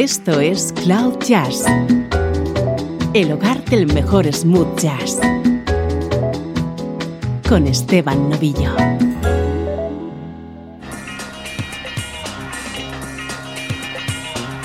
Esto 0.00 0.38
es 0.38 0.72
Cloud 0.84 1.18
Jazz, 1.26 1.64
el 3.14 3.32
hogar 3.32 3.64
del 3.64 3.92
mejor 3.92 4.32
smooth 4.32 4.78
jazz, 4.78 5.18
con 7.48 7.66
Esteban 7.66 8.30
Novillo. 8.30 8.76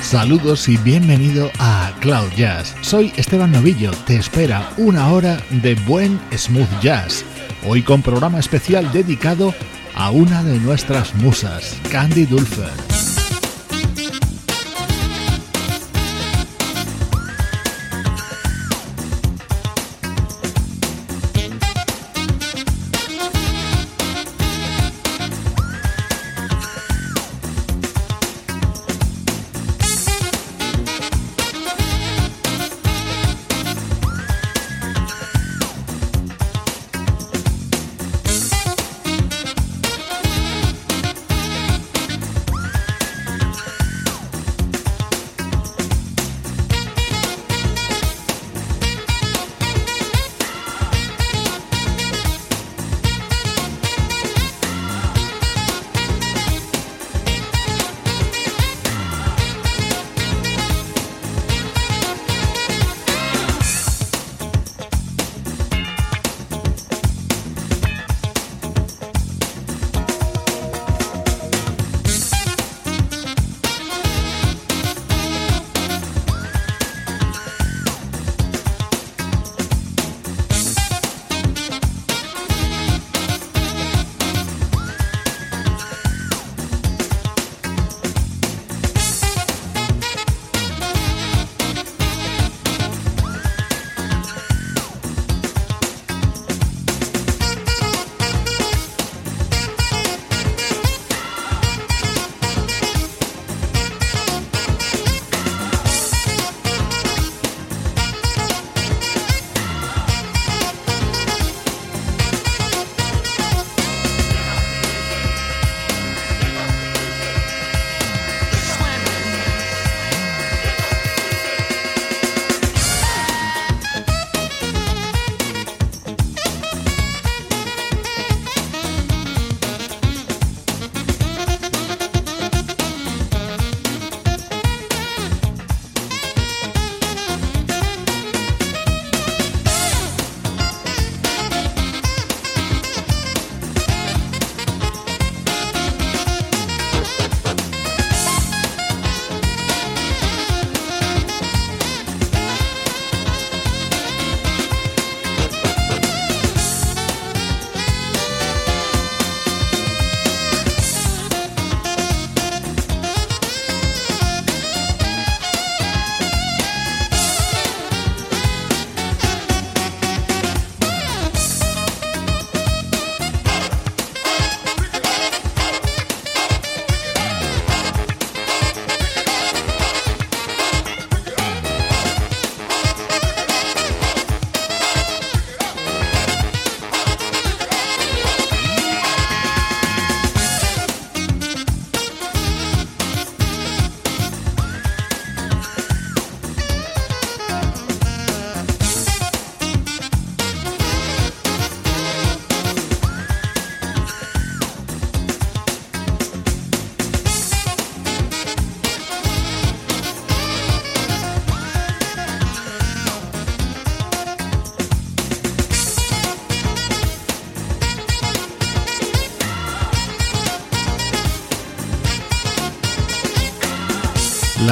Saludos 0.02 0.70
y 0.70 0.77
bienvenido 0.77 1.50
a 1.57 1.91
Cloud 2.00 2.29
Jazz. 2.38 2.75
Soy 2.81 3.11
Esteban 3.15 3.52
Novillo, 3.54 3.89
te 4.05 4.18
espera 4.18 4.70
una 4.77 5.11
hora 5.11 5.41
de 5.50 5.73
buen 5.73 6.21
smooth 6.38 6.79
jazz. 6.79 7.25
Hoy 7.65 7.81
con 7.81 8.04
programa 8.04 8.38
especial 8.38 8.91
dedicado 8.91 9.55
a 9.95 10.11
una 10.11 10.43
de 10.43 10.59
nuestras 10.59 11.15
musas, 11.15 11.75
Candy 11.89 12.27
Dulfer. 12.27 12.92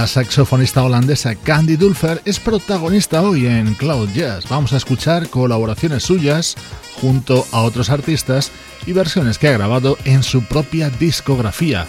La 0.02 0.08
saxofonista 0.08 0.84
holandesa 0.84 1.36
Candy 1.36 1.76
Dulfer 1.76 2.24
es 2.26 2.40
protagonista 2.40 3.22
hoy 3.22 3.46
en 3.46 3.76
Cloud 3.76 4.10
Jazz. 4.16 4.50
Vamos 4.50 4.74
a 4.74 4.78
escuchar 4.78 5.30
colaboraciones 5.30 6.02
suyas 6.02 6.56
junto 7.00 7.46
a 7.52 7.62
otros 7.62 7.92
artistas 7.92 8.52
y 8.88 8.94
versiones 8.94 9.38
que 9.38 9.48
ha 9.48 9.52
grabado 9.52 10.00
en 10.06 10.24
su 10.24 10.42
propia 10.42 10.90
discografía. 10.90 11.86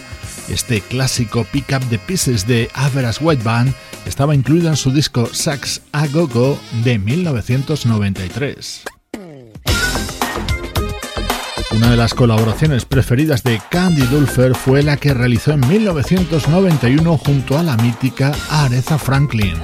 Este 0.47 0.81
clásico 0.81 1.43
Pick 1.45 1.75
Up 1.75 1.89
the 1.89 1.97
Pieces 1.97 2.45
de 2.45 2.69
Average 2.75 3.23
White 3.23 3.43
Band 3.43 3.73
estaba 4.05 4.35
incluido 4.35 4.69
en 4.69 4.77
su 4.77 4.91
disco 4.91 5.27
Sax 5.33 5.81
a 5.91 6.05
Go 6.05 6.27
Go 6.27 6.59
de 6.83 6.99
1993. 6.99 8.92
Una 11.73 11.89
de 11.89 11.97
las 11.97 12.13
colaboraciones 12.13 12.85
preferidas 12.85 13.43
de 13.43 13.59
Candy 13.69 14.03
Dulfer 14.03 14.53
fue 14.55 14.83
la 14.83 14.97
que 14.97 15.13
realizó 15.13 15.51
en 15.51 15.67
1991 15.67 17.17
junto 17.17 17.57
a 17.57 17.63
la 17.63 17.75
mítica 17.77 18.31
Aretha 18.49 18.99
Franklin. 18.99 19.55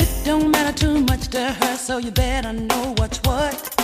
it 0.00 0.08
don't 0.24 0.50
matter 0.50 0.72
too 0.72 1.00
much 1.00 1.28
to 1.28 1.52
her, 1.52 1.76
so 1.76 1.98
you 1.98 2.10
better 2.10 2.52
know 2.52 2.94
what's 2.98 3.18
what. 3.24 3.77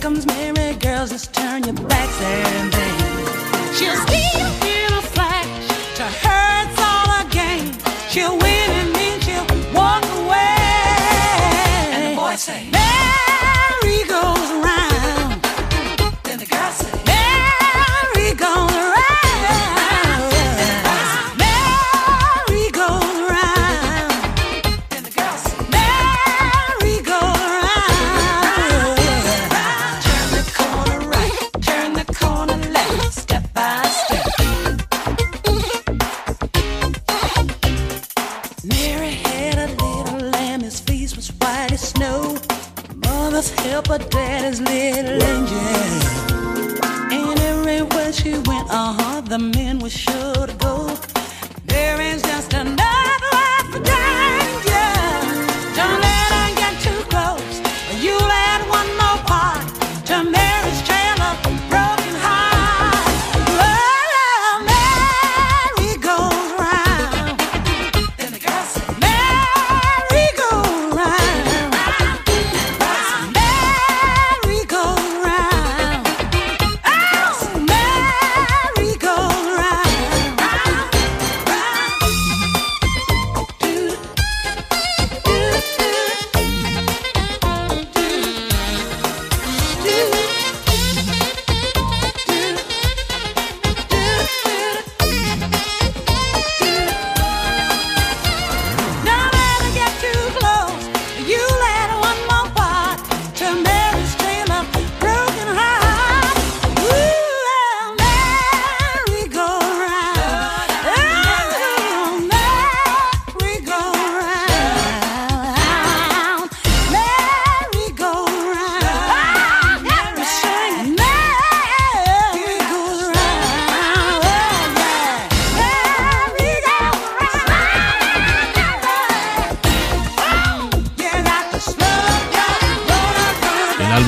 comes 0.00 0.26
Mary, 0.26 0.74
girls, 0.76 1.10
just 1.10 1.34
turn 1.34 1.62
your 1.62 1.74
backs 1.74 2.22
and 2.22 2.72
then 2.72 3.74
she'll 3.74 3.96
steal 4.06 4.46
in 4.66 4.92
a 4.94 5.02
flash. 5.02 5.46
To 5.96 6.04
her, 6.04 6.64
it's 6.64 6.80
all 6.80 7.10
a 7.20 7.24
game. 7.30 7.72
She'll 8.08 8.38
win 8.38 8.70
and 8.80 8.94
then 8.94 9.20
she'll 9.20 9.74
walk 9.74 10.04
away. 10.04 10.56
And 11.92 12.16
the 12.16 12.20
boys 12.20 12.40
say. 12.40 12.79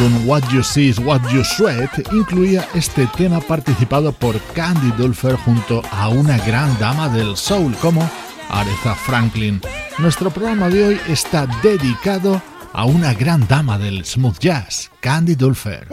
What 0.02 0.42
You 0.52 0.64
See 0.64 0.88
is 0.88 0.98
What 0.98 1.20
You 1.30 1.44
Sweat 1.44 2.12
incluía 2.12 2.66
este 2.74 3.06
tema 3.16 3.40
participado 3.40 4.12
por 4.12 4.40
Candy 4.52 4.90
Dulfer 4.96 5.36
junto 5.36 5.80
a 5.92 6.08
una 6.08 6.38
gran 6.38 6.76
dama 6.80 7.08
del 7.08 7.36
soul 7.36 7.72
como 7.76 8.08
Aretha 8.48 8.96
Franklin. 8.96 9.60
Nuestro 9.98 10.30
programa 10.30 10.68
de 10.70 10.86
hoy 10.86 11.00
está 11.06 11.46
dedicado 11.62 12.42
a 12.72 12.84
una 12.84 13.14
gran 13.14 13.46
dama 13.46 13.78
del 13.78 14.04
smooth 14.04 14.38
jazz, 14.40 14.90
Candy 15.00 15.36
Dulfer. 15.36 15.86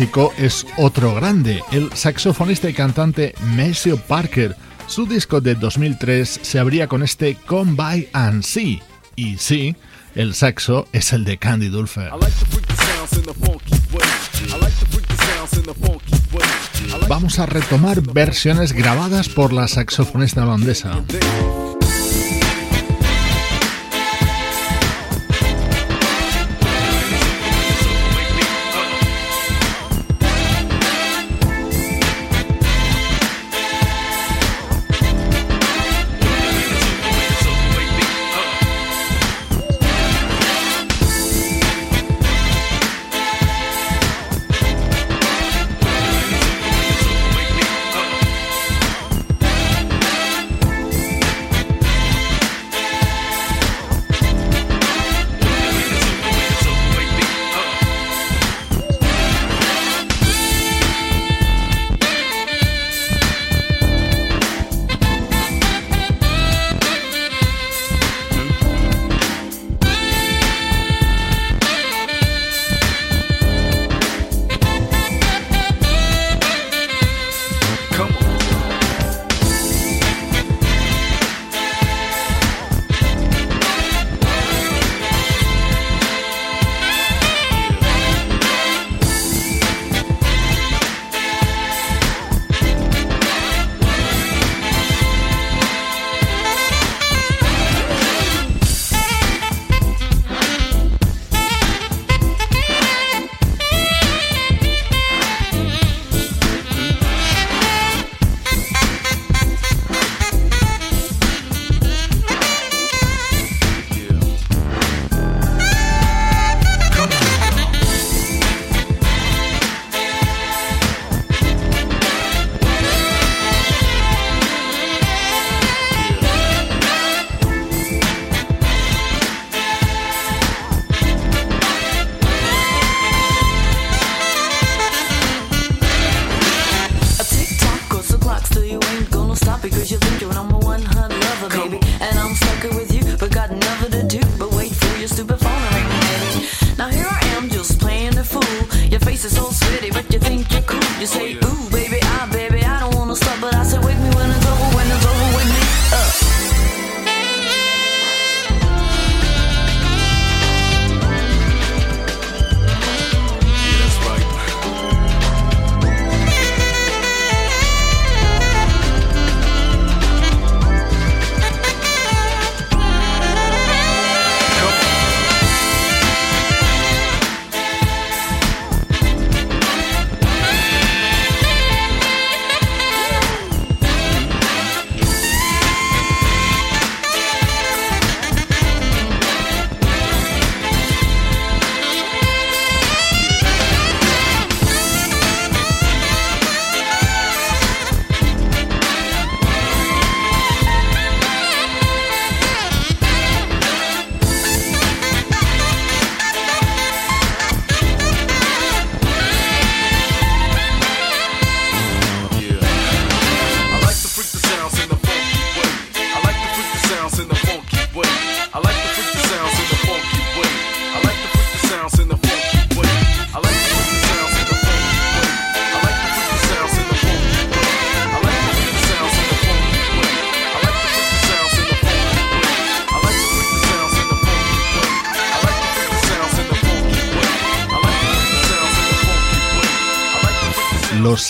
Músico 0.00 0.32
es 0.38 0.66
otro 0.78 1.14
grande, 1.14 1.62
el 1.72 1.92
saxofonista 1.92 2.70
y 2.70 2.72
cantante 2.72 3.34
Maceo 3.54 3.98
Parker. 3.98 4.56
Su 4.86 5.04
disco 5.04 5.42
de 5.42 5.54
2003 5.54 6.40
se 6.40 6.58
abría 6.58 6.86
con 6.86 7.02
este 7.02 7.34
Come 7.34 7.72
By 7.74 8.08
and 8.14 8.42
See. 8.42 8.80
Y 9.14 9.36
sí, 9.36 9.76
el 10.14 10.32
saxo 10.32 10.88
es 10.92 11.12
el 11.12 11.24
de 11.24 11.36
Candy 11.36 11.68
Dulfer. 11.68 12.10
Vamos 17.06 17.38
a 17.38 17.44
retomar 17.44 18.00
versiones 18.00 18.72
grabadas 18.72 19.28
por 19.28 19.52
la 19.52 19.68
saxofonista 19.68 20.44
holandesa. 20.44 21.04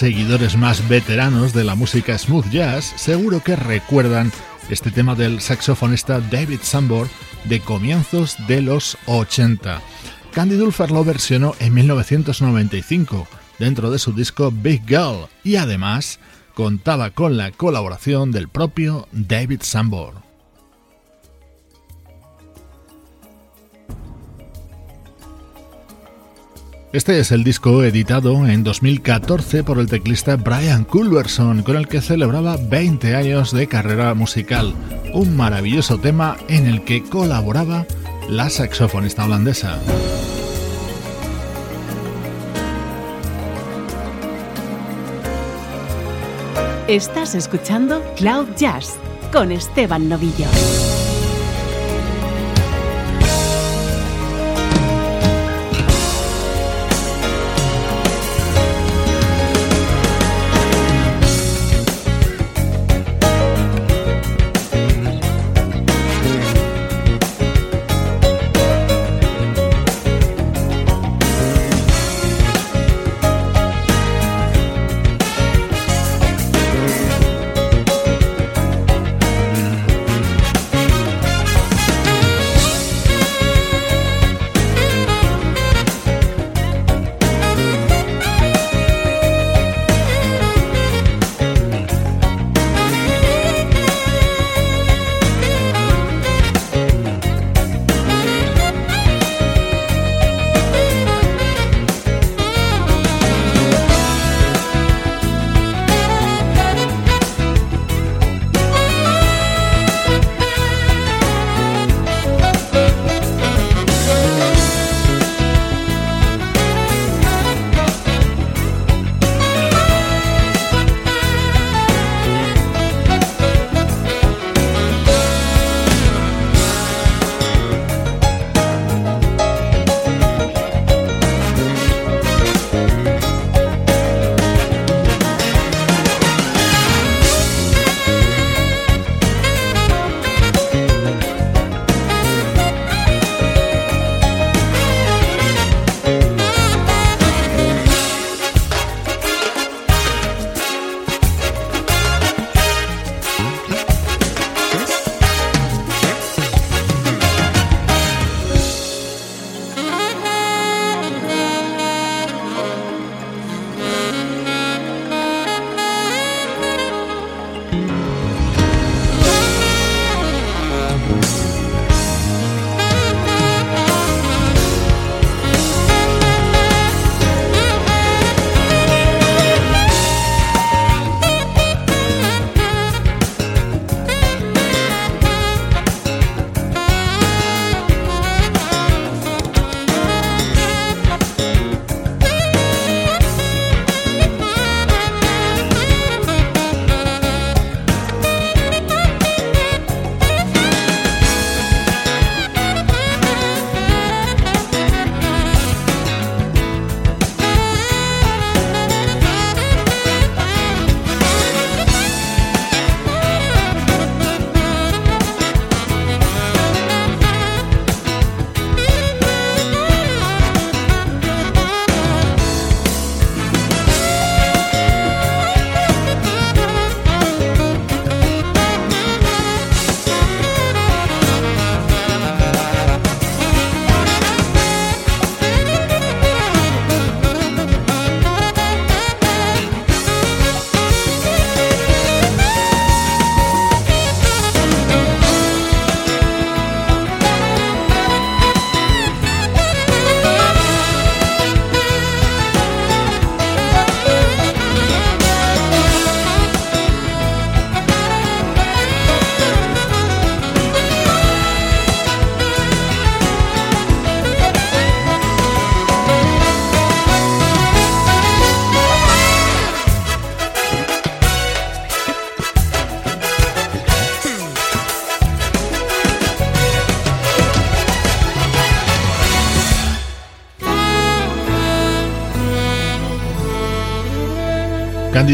Seguidores 0.01 0.57
más 0.57 0.89
veteranos 0.89 1.53
de 1.53 1.63
la 1.63 1.75
música 1.75 2.17
smooth 2.17 2.49
jazz 2.49 2.95
seguro 2.97 3.43
que 3.43 3.55
recuerdan 3.55 4.33
este 4.71 4.91
tema 4.91 5.15
del 5.15 5.43
saxofonista 5.43 6.21
David 6.21 6.61
Sambor 6.63 7.07
de 7.45 7.61
comienzos 7.61 8.35
de 8.49 8.63
los 8.63 8.97
80. 9.05 9.83
Candy 10.33 10.57
Dulfer 10.57 10.91
lo 10.91 11.05
versionó 11.05 11.55
en 11.59 11.75
1995 11.75 13.29
dentro 13.59 13.91
de 13.91 13.99
su 13.99 14.15
disco 14.15 14.51
Big 14.51 14.87
Girl 14.89 15.29
y 15.45 15.57
además 15.57 16.19
contaba 16.55 17.11
con 17.11 17.37
la 17.37 17.51
colaboración 17.51 18.33
del 18.33 18.49
propio 18.49 19.07
David 19.13 19.61
Sambor. 19.61 20.20
Este 26.93 27.21
es 27.21 27.31
el 27.31 27.45
disco 27.45 27.85
editado 27.85 28.49
en 28.49 28.65
2014 28.65 29.63
por 29.63 29.79
el 29.79 29.87
teclista 29.87 30.35
Brian 30.35 30.83
Culverson, 30.83 31.63
con 31.63 31.77
el 31.77 31.87
que 31.87 32.01
celebraba 32.01 32.57
20 32.57 33.15
años 33.15 33.53
de 33.53 33.69
carrera 33.69 34.13
musical. 34.15 34.75
Un 35.15 35.37
maravilloso 35.37 35.99
tema 35.99 36.37
en 36.49 36.67
el 36.67 36.83
que 36.83 37.05
colaboraba 37.05 37.87
la 38.29 38.51
saxofonista 38.51 39.25
holandesa. 39.25 39.79
Estás 46.89 47.37
escuchando 47.37 48.03
Cloud 48.17 48.49
Jazz 48.57 48.97
con 49.31 49.53
Esteban 49.53 50.09
Novillo. 50.09 50.49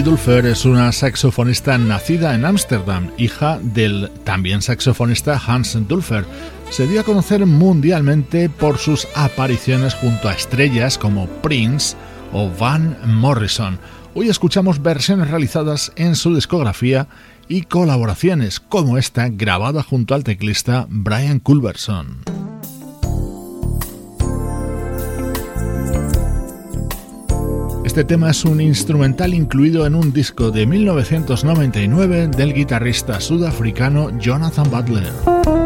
Dulfer 0.02 0.46
es 0.46 0.64
una 0.64 0.92
saxofonista 0.92 1.78
nacida 1.78 2.34
en 2.34 2.44
Ámsterdam, 2.44 3.10
hija 3.18 3.58
del 3.62 4.10
también 4.24 4.60
saxofonista 4.60 5.40
Hans 5.44 5.78
Dulfer. 5.88 6.24
Se 6.70 6.86
dio 6.86 7.00
a 7.00 7.04
conocer 7.04 7.46
mundialmente 7.46 8.48
por 8.48 8.78
sus 8.78 9.08
apariciones 9.14 9.94
junto 9.94 10.28
a 10.28 10.34
estrellas 10.34 10.98
como 10.98 11.26
Prince 11.26 11.96
o 12.32 12.50
Van 12.50 12.96
Morrison. 13.06 13.78
Hoy 14.14 14.28
escuchamos 14.28 14.82
versiones 14.82 15.30
realizadas 15.30 15.92
en 15.96 16.16
su 16.16 16.34
discografía 16.34 17.08
y 17.48 17.62
colaboraciones 17.62 18.60
como 18.60 18.98
esta 18.98 19.28
grabada 19.28 19.82
junto 19.82 20.14
al 20.14 20.24
teclista 20.24 20.86
Brian 20.88 21.38
Culberson. 21.38 22.35
Este 27.96 28.04
tema 28.04 28.28
es 28.28 28.44
un 28.44 28.60
instrumental 28.60 29.32
incluido 29.32 29.86
en 29.86 29.94
un 29.94 30.12
disco 30.12 30.50
de 30.50 30.66
1999 30.66 32.28
del 32.28 32.52
guitarrista 32.52 33.22
sudafricano 33.22 34.10
Jonathan 34.18 34.70
Butler. 34.70 35.65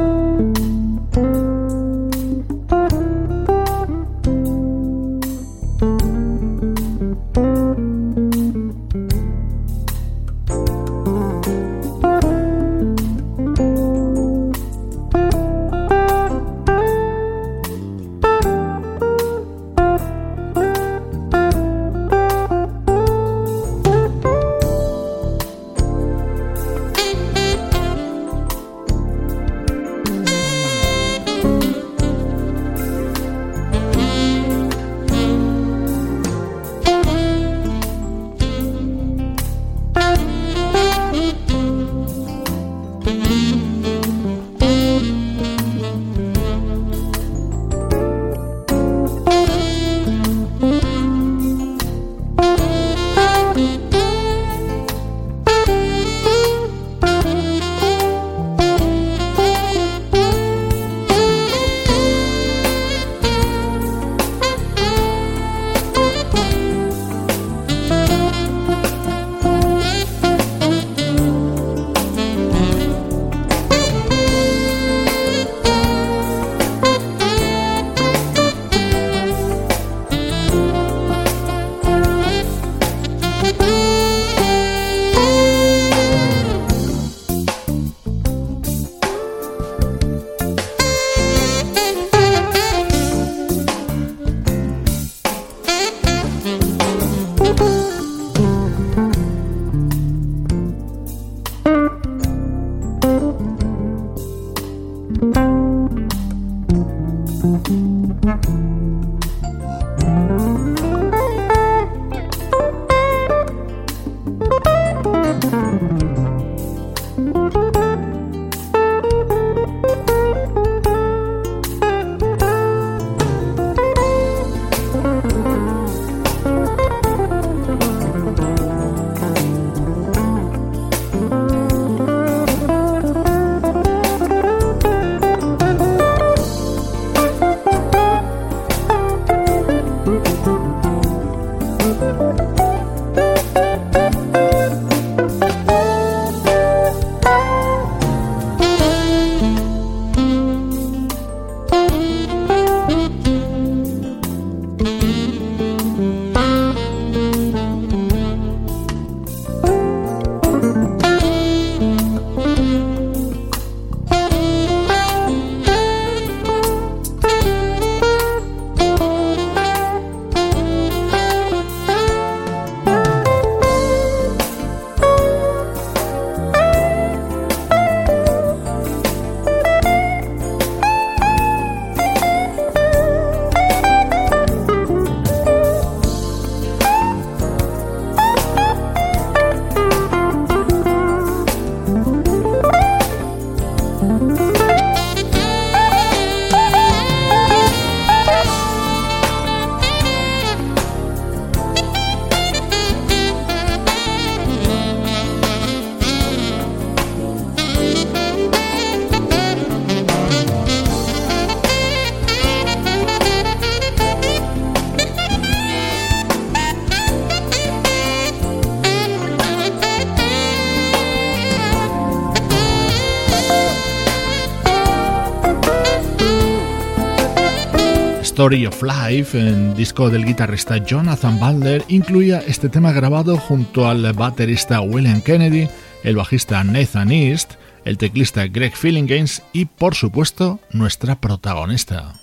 Of 228.51 228.83
Life, 228.83 229.39
en 229.39 229.77
disco 229.77 230.11
del 230.11 230.25
guitarrista 230.25 230.79
Jonathan 230.79 231.39
Balder, 231.39 231.85
incluía 231.87 232.43
este 232.45 232.69
tema 232.69 232.91
grabado 232.91 233.37
junto 233.37 233.89
al 233.89 234.13
baterista 234.13 234.81
William 234.81 235.21
Kennedy, 235.21 235.69
el 236.03 236.17
bajista 236.17 236.65
Nathan 236.65 237.13
East, 237.13 237.53
el 237.85 237.97
teclista 237.97 238.49
Greg 238.49 238.73
Games 238.83 239.45
y, 239.53 239.67
por 239.67 239.95
supuesto, 239.95 240.59
nuestra 240.73 241.21
protagonista. 241.21 242.15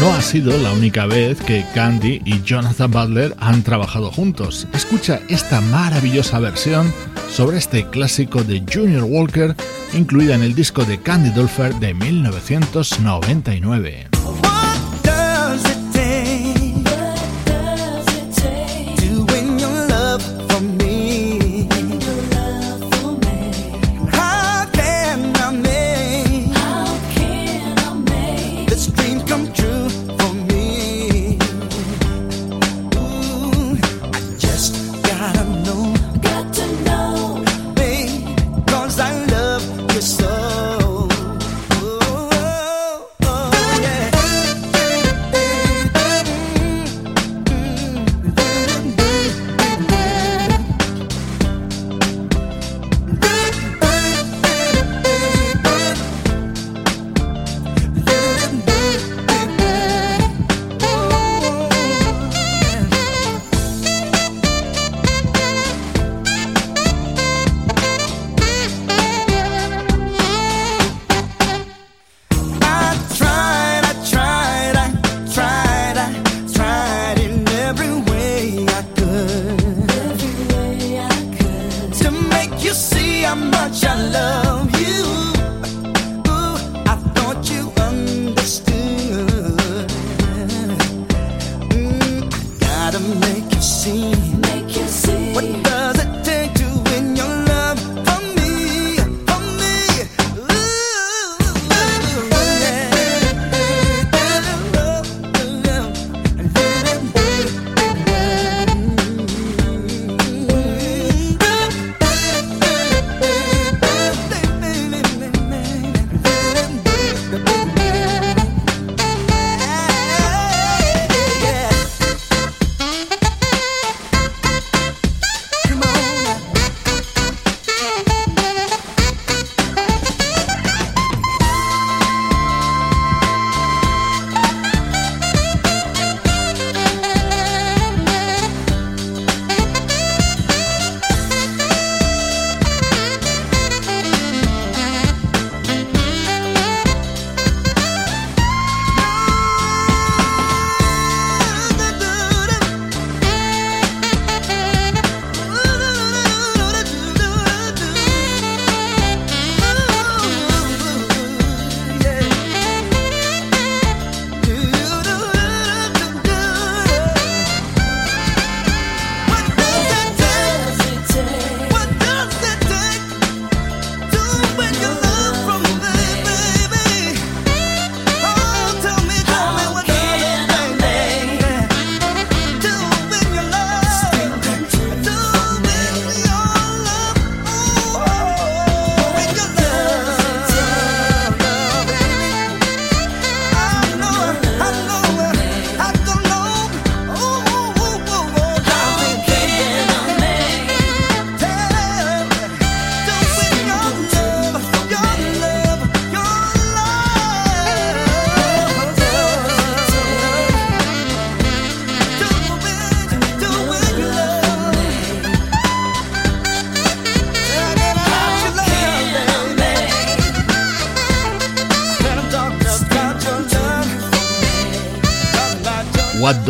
No 0.00 0.14
ha 0.14 0.22
sido 0.22 0.56
la 0.56 0.72
única 0.72 1.06
vez 1.06 1.40
que 1.40 1.64
Candy 1.74 2.22
y 2.24 2.42
Jonathan 2.42 2.92
Butler 2.92 3.34
han 3.40 3.64
trabajado 3.64 4.12
juntos. 4.12 4.68
Escucha 4.72 5.18
esta 5.28 5.60
maravillosa 5.60 6.38
versión 6.38 6.92
sobre 7.30 7.58
este 7.58 7.88
clásico 7.88 8.42
de 8.42 8.64
Junior 8.72 9.04
Walker 9.04 9.54
incluida 9.94 10.34
en 10.34 10.42
el 10.42 10.54
disco 10.54 10.84
de 10.84 11.00
Candy 11.00 11.30
Dulfer 11.30 11.74
de 11.76 11.94
1999. 11.94 14.07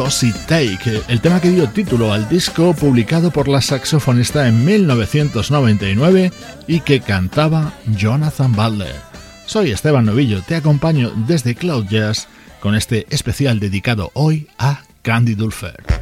Take, 0.09 1.03
el 1.09 1.21
tema 1.21 1.39
que 1.39 1.51
dio 1.51 1.69
título 1.69 2.15
al 2.15 2.31
disco 2.31 2.73
publicado 2.73 3.31
por 3.31 3.47
la 3.47 3.61
saxofonista 3.61 4.49
en 4.49 4.65
1999 4.65 6.33
y 6.67 6.81
que 6.81 7.01
cantaba 7.01 7.75
Jonathan 7.95 8.53
Butler. 8.53 8.95
Soy 9.45 9.71
Esteban 9.71 10.07
Novillo, 10.07 10.41
te 10.41 10.57
acompaño 10.57 11.13
desde 11.27 11.55
Cloud 11.55 11.89
Jazz 11.91 12.27
con 12.61 12.75
este 12.75 13.07
especial 13.11 13.61
dedicado 13.61 14.11
hoy 14.15 14.49
a 14.57 14.81
Candy 15.03 15.35
Dulfer. 15.35 15.98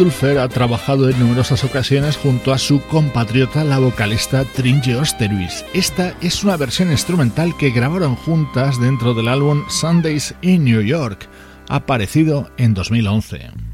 Dulfer 0.00 0.38
ha 0.38 0.48
trabajado 0.48 1.10
en 1.10 1.18
numerosas 1.20 1.62
ocasiones 1.62 2.16
junto 2.16 2.54
a 2.54 2.58
su 2.58 2.80
compatriota, 2.80 3.64
la 3.64 3.78
vocalista 3.78 4.46
Tringe 4.46 4.96
Osterhuis. 4.96 5.62
Esta 5.74 6.14
es 6.22 6.42
una 6.42 6.56
versión 6.56 6.90
instrumental 6.90 7.54
que 7.58 7.68
grabaron 7.68 8.16
juntas 8.16 8.80
dentro 8.80 9.12
del 9.12 9.28
álbum 9.28 9.62
Sundays 9.68 10.34
in 10.40 10.64
New 10.64 10.80
York, 10.80 11.28
aparecido 11.68 12.50
en 12.56 12.72
2011. 12.72 13.69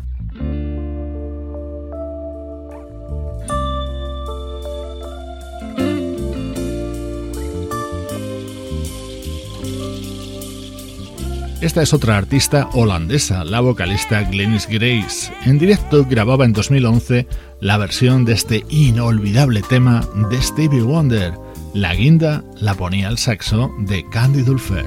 Esta 11.63 11.81
es 11.81 11.95
otra 11.95 12.19
artista 12.19 12.69
holandesa, 12.75 13.43
la 13.43 13.61
vocalista 13.61 14.23
Glennis 14.25 14.69
Grace. 14.69 15.33
En 15.47 15.59
directo 15.59 16.05
grababa 16.05 16.45
en 16.45 16.53
2011 16.53 17.27
la 17.61 17.79
versión 17.79 18.27
de 18.27 18.35
este 18.35 18.63
inolvidable 18.69 19.63
tema 19.63 20.07
de 20.31 20.43
Stevie 20.43 20.83
Wonder. 20.83 21.33
La 21.73 21.95
guinda 21.95 22.45
la 22.57 22.75
ponía 22.75 23.09
al 23.09 23.17
saxo 23.17 23.71
de 23.81 24.05
Candy 24.11 24.43
Dulfer. 24.43 24.85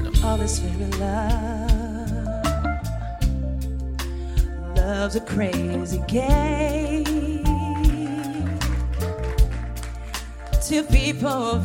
people 10.92 11.60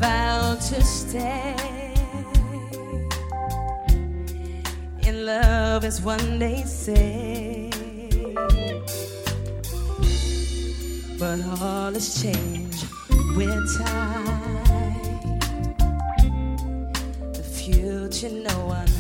to 0.56 0.80
stay. 0.82 1.83
Love, 5.14 5.84
is 5.84 6.00
one 6.02 6.38
day 6.38 6.62
say. 6.64 7.70
But 11.18 11.40
all 11.60 11.92
has 11.92 12.22
changed 12.22 12.86
with 13.36 13.78
time. 13.78 14.24
The 17.32 17.42
future 17.42 18.30
no 18.30 18.66
one 18.66 18.92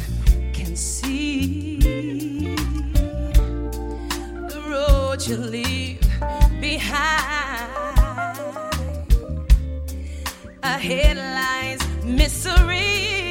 can 0.52 0.76
see. 0.76 1.78
The 4.48 4.60
road 4.68 5.26
you 5.26 5.36
leave 5.36 6.00
behind. 6.60 7.70
Ahead 10.62 11.16
lies 11.16 11.80
misery. 12.04 13.23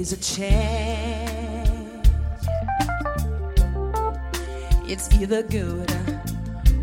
Phase 0.00 0.12
a 0.12 0.16
change. 0.16 2.06
It's 4.88 5.12
either 5.20 5.42
good 5.42 5.90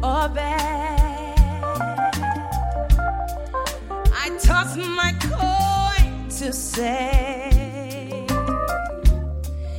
or 0.04 0.30
bad. 0.30 1.40
I 4.24 4.30
toss 4.40 4.78
my 4.78 5.14
coin 5.22 6.30
to 6.30 6.54
say, 6.54 8.26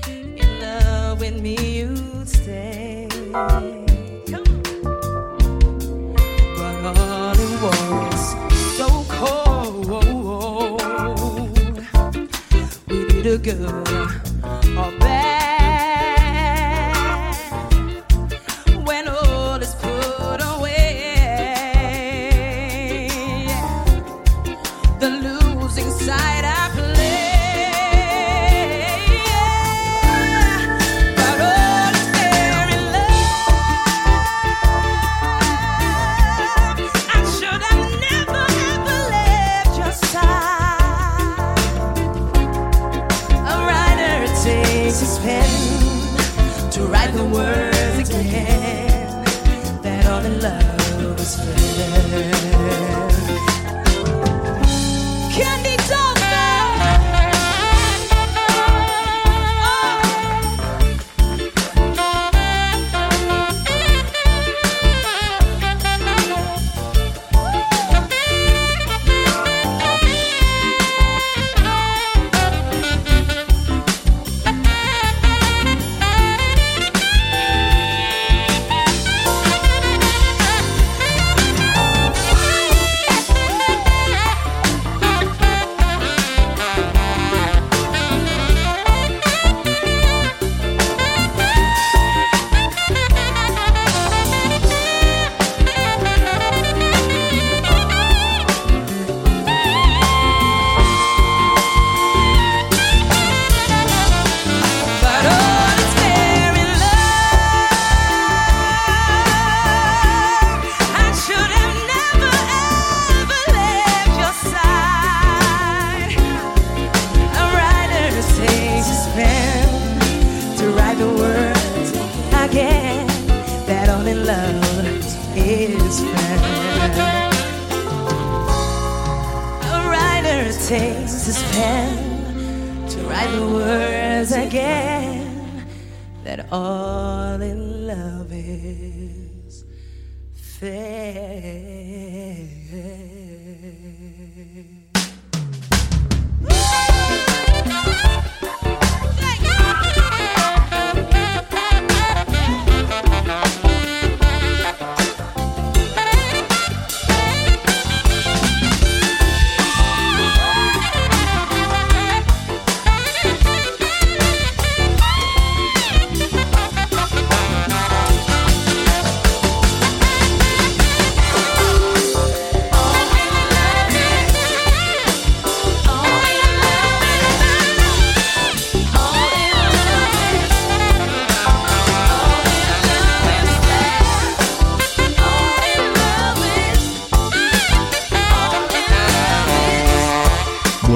in 0.09 0.61
love 0.61 1.21
with 1.21 1.41
me 1.41 1.57
you'd 1.79 2.29
stay. 2.29 3.09
Go. 13.43 14.28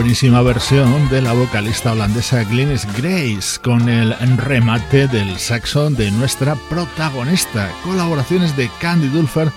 Buenísima 0.03 0.42
versión 0.42 1.09
de 1.11 1.22
la 1.22 1.32
vocalista 1.32 1.92
holandesa 1.92 2.42
Glynis 2.42 2.88
Grace 2.96 3.61
con 3.62 3.88
el 3.88 4.12
remate 4.36 5.07
del 5.07 5.38
saxón 5.38 5.94
de 5.94 6.11
nuestra 6.11 6.57
protagonista. 6.68 7.70
Colaboraciones 7.84 8.57
de 8.57 8.68
Candy 8.80 9.07
Dulfer 9.07 9.53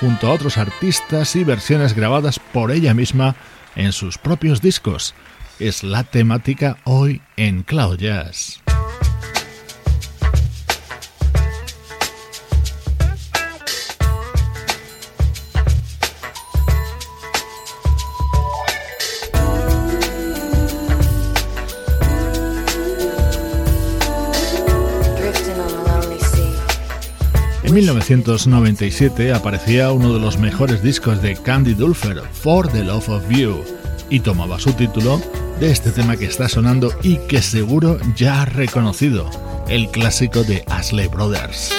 junto 0.00 0.26
a 0.26 0.32
otros 0.32 0.56
artistas 0.56 1.36
y 1.36 1.44
versiones 1.44 1.94
grabadas 1.94 2.38
por 2.38 2.72
ella 2.72 2.94
misma 2.94 3.36
en 3.76 3.92
sus 3.92 4.16
propios 4.16 4.62
discos. 4.62 5.14
Es 5.58 5.84
la 5.84 6.02
temática 6.02 6.78
hoy 6.84 7.20
en 7.36 7.62
Cloud 7.62 7.98
Jazz. 7.98 8.62
En 27.70 27.76
1997 27.76 29.32
aparecía 29.32 29.92
uno 29.92 30.12
de 30.12 30.18
los 30.18 30.38
mejores 30.38 30.82
discos 30.82 31.22
de 31.22 31.36
Candy 31.36 31.74
Dulfer, 31.74 32.20
For 32.32 32.66
the 32.66 32.82
Love 32.82 33.08
of 33.08 33.30
You, 33.30 33.62
y 34.10 34.18
tomaba 34.18 34.58
su 34.58 34.72
título 34.72 35.22
de 35.60 35.70
este 35.70 35.92
tema 35.92 36.16
que 36.16 36.24
está 36.24 36.48
sonando 36.48 36.92
y 37.04 37.18
que 37.28 37.40
seguro 37.40 37.98
ya 38.16 38.42
ha 38.42 38.44
reconocido, 38.44 39.30
el 39.68 39.88
clásico 39.88 40.42
de 40.42 40.64
Ashley 40.66 41.06
Brothers. 41.06 41.70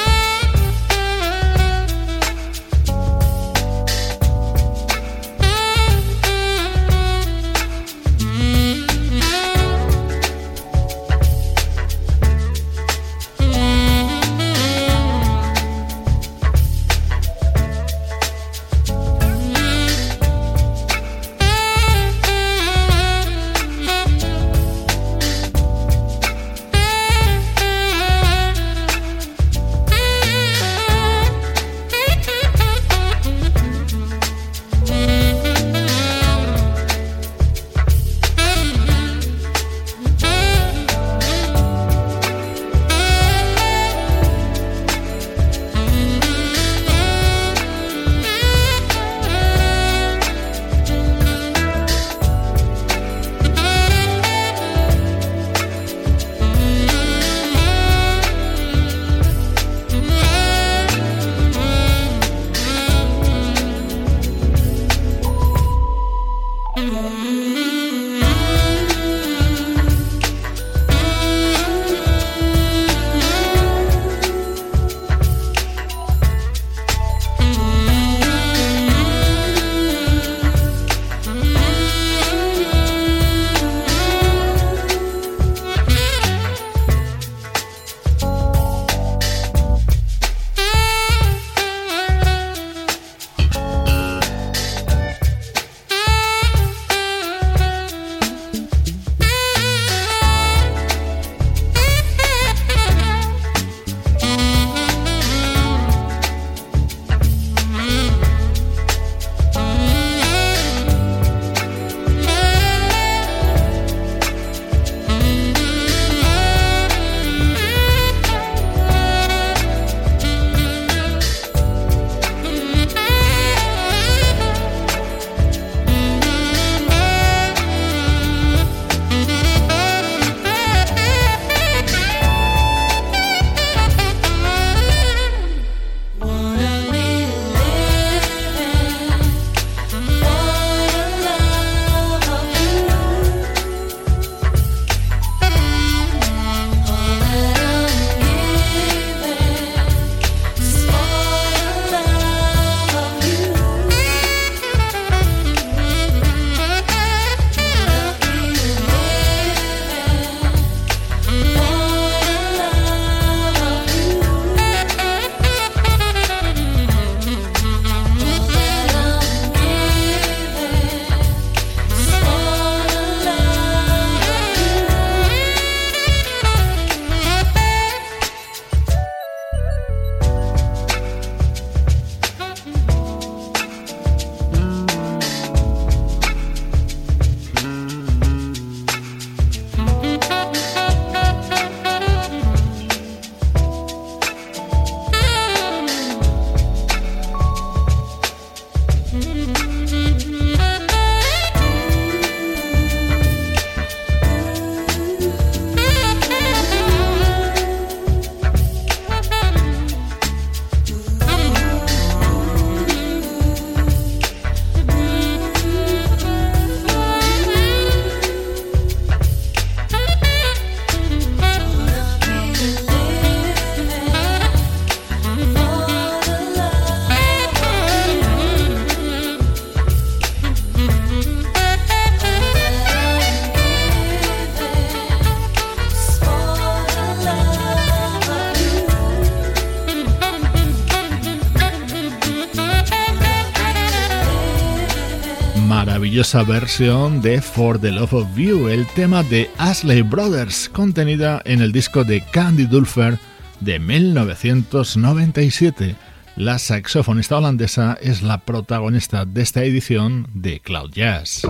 Maravillosa 246.33 246.43
versión 246.43 247.21
de 247.21 247.41
For 247.41 247.79
the 247.79 247.91
Love 247.91 248.13
of 248.13 248.37
You, 248.37 248.67
el 248.69 248.87
tema 248.87 249.21
de 249.23 249.49
Ashley 249.57 250.01
Brothers, 250.01 250.69
contenida 250.69 251.41
en 251.45 251.61
el 251.61 251.71
disco 251.71 252.03
de 252.03 252.21
Candy 252.21 252.65
Dulfer 252.65 253.17
de 253.59 253.79
1997. 253.79 255.95
La 256.35 256.59
saxofonista 256.59 257.37
holandesa 257.37 257.97
es 258.01 258.21
la 258.21 258.39
protagonista 258.39 259.25
de 259.25 259.41
esta 259.41 259.63
edición 259.63 260.27
de 260.33 260.59
Cloud 260.59 260.91
Jazz. 260.91 261.43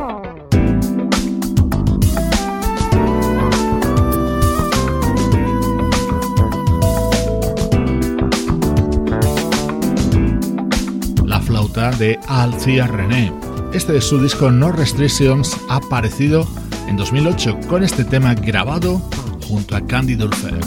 La 11.25 11.41
flauta 11.41 11.91
de 11.91 12.19
Alcia 12.27 12.87
René. 12.87 13.50
Este 13.73 13.93
de 13.93 14.01
su 14.01 14.21
disco 14.21 14.51
No 14.51 14.71
Restrictions 14.73 15.55
aparecido 15.69 16.45
en 16.89 16.97
2008 16.97 17.57
con 17.69 17.83
este 17.83 18.03
tema 18.03 18.33
grabado 18.35 19.01
junto 19.47 19.77
a 19.77 19.81
Candy 19.81 20.15
Dulfer. 20.15 20.59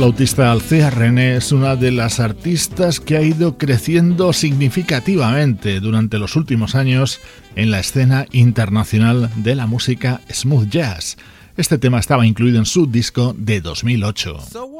Flautista 0.00 0.50
Alcea 0.50 0.88
René 0.88 1.36
es 1.36 1.52
una 1.52 1.76
de 1.76 1.90
las 1.90 2.20
artistas 2.20 3.00
que 3.00 3.18
ha 3.18 3.20
ido 3.20 3.58
creciendo 3.58 4.32
significativamente 4.32 5.78
durante 5.78 6.18
los 6.18 6.36
últimos 6.36 6.74
años 6.74 7.20
en 7.54 7.70
la 7.70 7.80
escena 7.80 8.24
internacional 8.32 9.30
de 9.36 9.54
la 9.54 9.66
música 9.66 10.22
smooth 10.32 10.70
jazz. 10.70 11.18
Este 11.58 11.76
tema 11.76 12.00
estaba 12.00 12.24
incluido 12.24 12.58
en 12.58 12.64
su 12.64 12.86
disco 12.86 13.34
de 13.36 13.60
2008. 13.60 14.40
So 14.50 14.70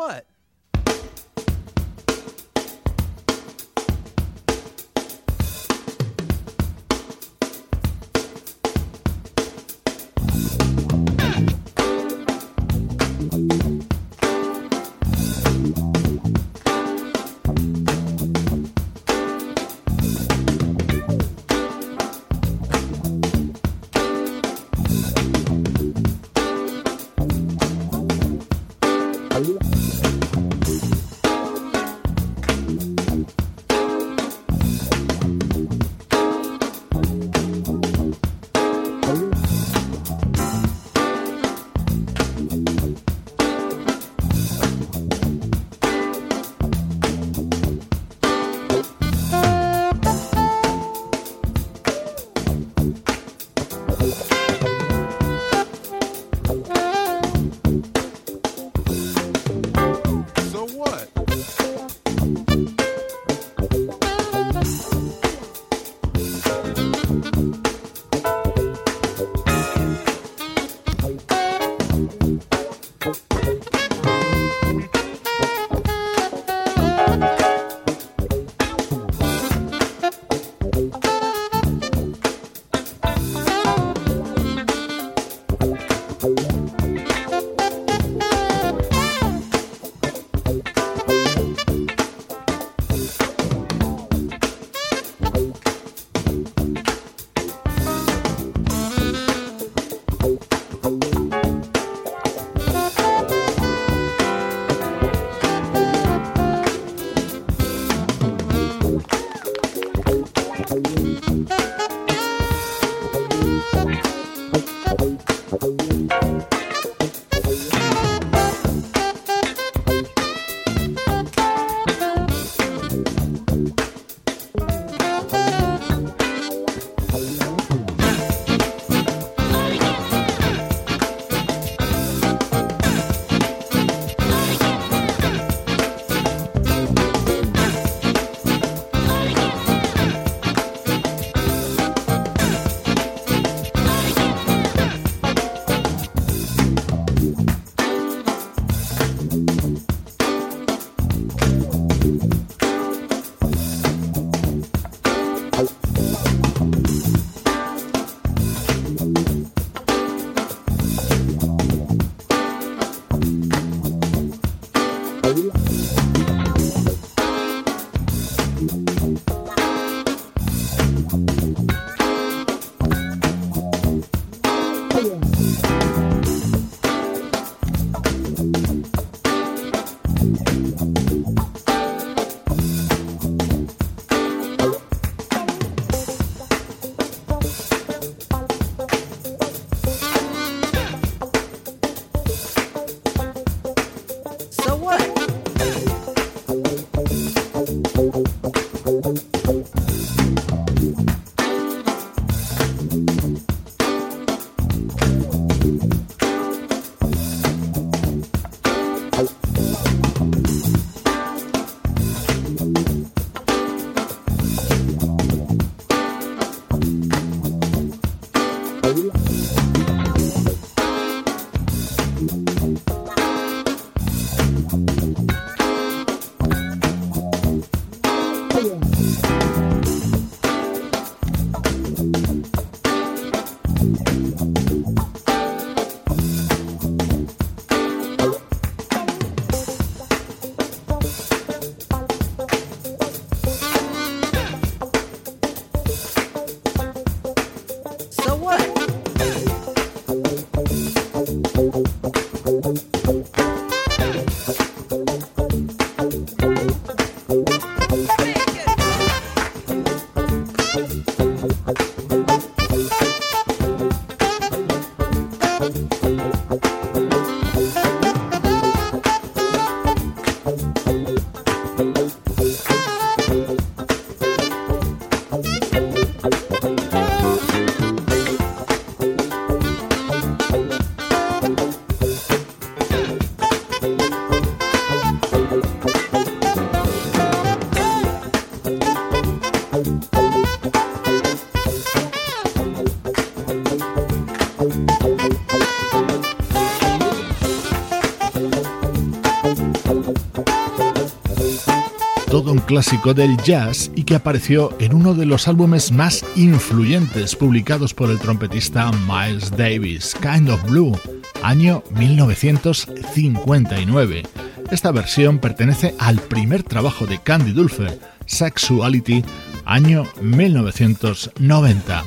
clásico 302.80 303.12
del 303.12 303.36
jazz 303.36 303.90
y 303.94 304.04
que 304.04 304.14
apareció 304.14 304.74
en 304.78 304.94
uno 304.94 305.12
de 305.12 305.26
los 305.26 305.48
álbumes 305.48 305.92
más 305.92 306.24
influyentes 306.34 307.36
publicados 307.36 307.92
por 307.92 308.08
el 308.08 308.18
trompetista 308.18 308.90
Miles 309.06 309.50
Davis, 309.50 310.16
Kind 310.22 310.48
of 310.48 310.64
Blue, 310.64 310.98
año 311.42 311.82
1959. 311.90 314.22
Esta 314.70 314.92
versión 314.92 315.40
pertenece 315.40 315.94
al 315.98 316.20
primer 316.20 316.62
trabajo 316.62 317.06
de 317.06 317.18
Candy 317.18 317.52
Dulfer, 317.52 318.00
Sexuality, 318.24 319.22
año 319.66 320.06
1990. 320.22 322.04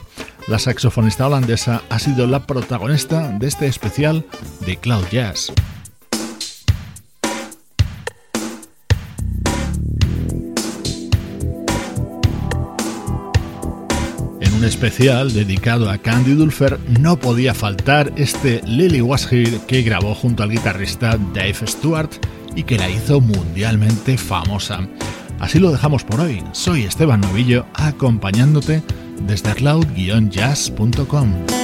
La 0.48 0.58
saxofonista 0.58 1.28
holandesa 1.28 1.84
ha 1.92 2.00
sido 2.00 2.26
la 2.26 2.48
protagonista 2.48 3.28
de 3.38 3.46
este 3.46 3.68
especial 3.68 4.26
de 4.66 4.78
Cloud 4.78 5.06
Jazz. 5.12 5.54
Especial 14.64 15.34
dedicado 15.34 15.90
a 15.90 15.98
Candy 15.98 16.34
Dulfer 16.34 16.80
no 17.00 17.20
podía 17.20 17.54
faltar 17.54 18.12
este 18.16 18.62
Lily 18.66 19.02
Was 19.02 19.32
Here 19.32 19.60
que 19.68 19.82
grabó 19.82 20.16
junto 20.16 20.44
al 20.44 20.52
guitarrista 20.52 21.18
Dave 21.34 21.56
Stewart 21.66 22.10
y 22.56 22.64
que 22.64 22.78
la 22.78 22.90
hizo 22.90 23.22
mundialmente 23.22 24.18
famosa. 24.18 24.88
Así 25.40 25.60
lo 25.60 25.72
dejamos 25.72 26.04
por 26.04 26.22
hoy. 26.22 26.44
Soy 26.52 26.84
Esteban 26.84 27.22
Novillo 27.22 27.66
acompañándote 27.74 28.82
desde 29.28 29.54
cloud-jazz.com. 29.54 31.63